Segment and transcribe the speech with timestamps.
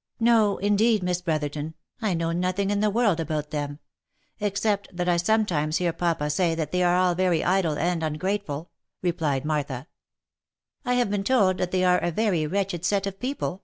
[0.18, 3.78] "No, indeed, Miss Brotherton, I know nothing in the world about them;
[4.40, 8.72] except that I sometimes hear papa say that they are all very idle and ungrateful,"
[9.00, 9.86] replied Martha.
[10.84, 10.98] OF MICHAEL ARMSTRONG.
[10.98, 13.62] 101" I have been told that they are a very wretched set of people.